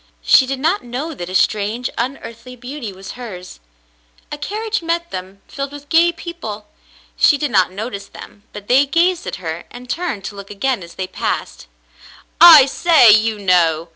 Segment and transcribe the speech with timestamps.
[0.23, 3.59] She did not know that a strange, unearthly beauty was hers.
[4.31, 6.65] A carriage met them filled with gay people.
[7.15, 10.81] She did not notice them, but they gazed at her and turned to look again
[10.81, 11.67] as they passed.
[12.41, 13.89] "I say, you know